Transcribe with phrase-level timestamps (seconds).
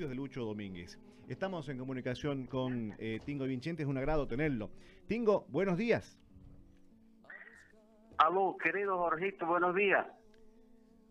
[0.00, 0.98] estudios de Lucho Domínguez.
[1.28, 4.70] Estamos en comunicación con eh, Tingo Vincente, es un agrado tenerlo.
[5.06, 6.18] Tingo, buenos días.
[8.16, 10.06] Aló, querido Jorgito, buenos días.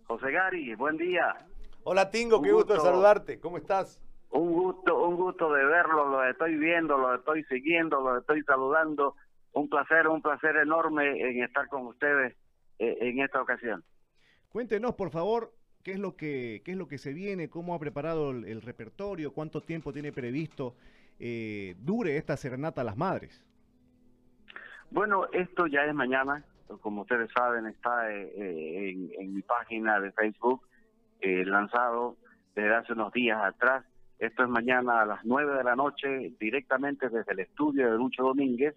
[0.08, 1.36] José Gary, buen día.
[1.84, 3.40] Hola Tingo, qué gusto, de saludarte.
[3.40, 4.02] ¿Cómo estás?
[4.32, 9.16] Un gusto, un gusto de verlo, lo estoy viendo, lo estoy siguiendo, lo estoy saludando.
[9.54, 12.36] Un placer, un placer enorme en estar con ustedes
[12.80, 13.84] eh, en esta ocasión.
[14.50, 15.54] Cuéntenos, por favor,
[15.84, 19.34] qué es lo que, qué es lo que se viene, cómo ha preparado el, repertorio,
[19.34, 20.76] cuánto tiempo tiene previsto
[21.20, 23.44] eh, dure esta serenata a las madres.
[24.92, 26.44] Bueno, esto ya es mañana,
[26.82, 30.62] como ustedes saben, está eh, eh, en, mi página de Facebook,
[31.22, 32.16] lanzado
[32.56, 33.86] desde hace unos días atrás.
[34.18, 38.24] Esto es mañana a las 9 de la noche, directamente desde el estudio de Lucho
[38.24, 38.76] Domínguez,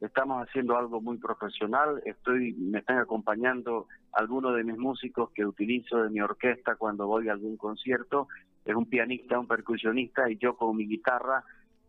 [0.00, 2.02] estamos haciendo algo muy profesional.
[2.04, 7.28] Estoy, me están acompañando algunos de mis músicos que utilizo de mi orquesta cuando voy
[7.28, 8.28] a algún concierto.
[8.64, 11.44] Es un pianista, un percusionista y yo con mi guitarra.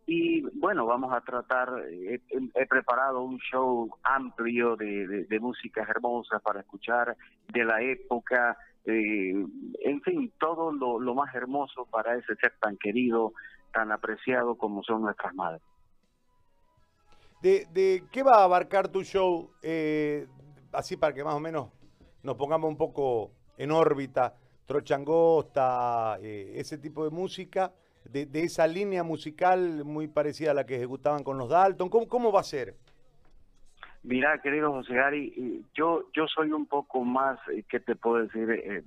[0.06, 2.20] Y bueno, vamos a tratar, he,
[2.68, 7.16] preparado un show amplio de, de, músicas hermosas para escuchar
[7.48, 9.46] de la época, eh,
[9.80, 13.34] en fin, todo lo, lo más hermoso para ese ser tan querido,
[13.72, 15.62] tan apreciado como son nuestras madres.
[17.42, 19.50] De, qué va a abarcar tu show?
[19.64, 20.28] Eh,
[20.72, 21.70] así para que más o menos
[22.24, 24.36] nos pongamos un poco en órbita.
[24.66, 27.74] Trochangosta, eh, ese tipo de música,
[28.06, 31.90] de, esa línea musical muy parecida a la que ejecutaban con los Dalton.
[31.90, 32.76] ¿Cómo, cómo va a ser?
[34.04, 38.84] Mira, querido José Gary, yo, yo soy un poco más, eh, ¿qué te puedo decir?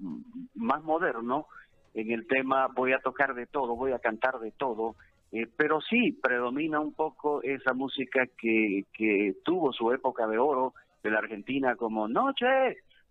[0.55, 1.47] más moderno
[1.93, 4.97] en el tema, voy a tocar de todo, voy a cantar de todo
[5.35, 10.75] eh, pero sí, predomina un poco esa música que, que tuvo su época de oro
[11.03, 12.47] de la Argentina como Noche,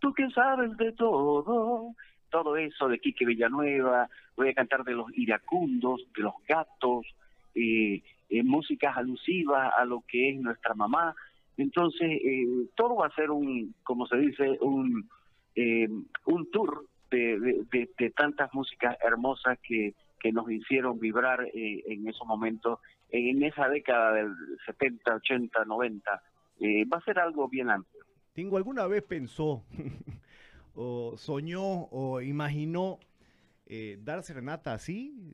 [0.04, 1.96] tú que sabes de todo,
[2.30, 7.06] todo eso de Quique Villanueva, voy a cantar de los iracundos, de los gatos,
[7.56, 11.16] eh, eh, músicas alusivas a lo que es nuestra mamá.
[11.56, 15.08] Entonces, eh, todo va a ser un, como se dice, un,
[16.26, 22.26] un tour de, de tantas músicas hermosas que que nos hicieron vibrar eh, en esos
[22.26, 24.34] momentos, en esa década del
[24.66, 26.12] 70, 80, 90.
[26.92, 28.03] va a ser algo bien amplio.
[28.34, 29.64] ¿Tengo alguna vez pensó
[30.74, 33.00] o soñó o imaginó
[33.68, 35.32] eh, dar serenata así?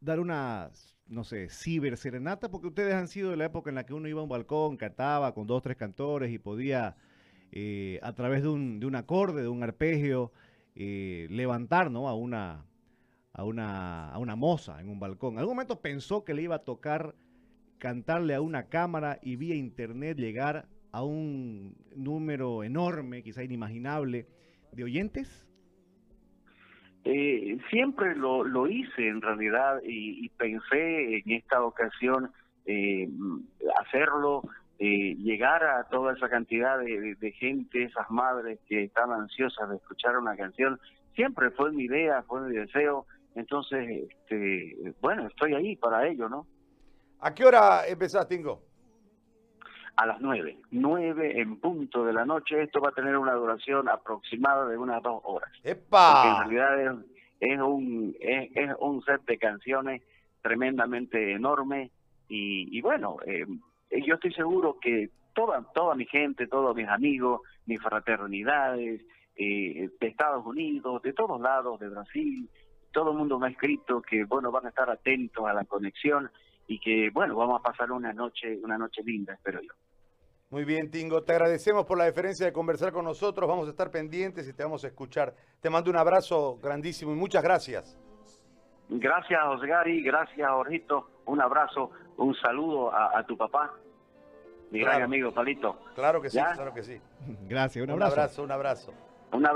[0.00, 0.70] dar una,
[1.06, 4.08] no sé, ciber serenata, porque ustedes han sido de la época en la que uno
[4.08, 6.96] iba a un balcón, cantaba con dos, tres cantores y podía,
[7.52, 10.32] eh, a través de un, de un acorde, de un arpegio,
[10.74, 12.08] levantar ¿no?
[12.08, 12.66] a, una,
[13.32, 15.38] a una, a una moza en un balcón.
[15.38, 17.14] Algún momento pensó que le iba a tocar
[17.78, 21.76] cantarle a una cámara y vía internet llegar a un
[23.26, 24.26] quizá inimaginable,
[24.70, 25.44] de oyentes?
[27.02, 32.30] Eh, siempre lo, lo hice en realidad y, pensé en esta ocasión
[32.66, 33.08] eh,
[33.80, 34.42] hacerlo,
[34.78, 39.76] eh, llegar a toda esa cantidad de, de, gente, esas madres que están ansiosas de
[39.76, 40.78] escuchar una canción.
[41.16, 46.46] Siempre fue mi idea, fue mi deseo entonces, este, bueno, estoy ahí para ello, ¿no?
[47.20, 48.62] ¿A qué hora empezás, Tingo?
[49.96, 52.62] A las nueve, nueve en punto de la noche.
[52.62, 55.50] Esto va a tener una duración aproximada de unas dos horas.
[55.64, 56.12] ¡Epa!
[56.12, 57.04] Porque en realidad
[57.40, 60.02] es, un, es, un set de canciones
[60.42, 61.90] tremendamente enorme
[62.28, 63.46] y, bueno, eh,
[64.04, 69.02] yo estoy seguro que toda, toda mi gente, todos mis amigos, mis fraternidades,
[69.36, 72.48] eh, de Estados Unidos, de todos lados, de Brasil,
[72.90, 76.30] todo el mundo me ha escrito que, bueno, van a estar atentos a la conexión
[76.66, 79.72] y que, bueno, vamos a pasar una noche, una noche linda, espero yo.
[80.48, 83.90] Muy bien, Tingo, te agradecemos por la deferencia de conversar con nosotros, vamos a estar
[83.90, 85.34] pendientes y te vamos a escuchar.
[85.60, 87.98] Te mando un abrazo grandísimo y muchas gracias.
[88.88, 93.72] Gracias, Osgari, gracias, Jorgito, un abrazo, un saludo a, tu papá,
[94.70, 95.80] mi gran amigo Palito.
[95.96, 97.00] Claro que sí, claro que sí.
[97.48, 98.14] Gracias, un abrazo.
[98.14, 98.94] Un abrazo, un abrazo.
[99.32, 99.54] Un abrazo.